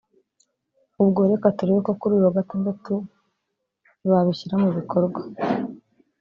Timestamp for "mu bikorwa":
4.63-5.21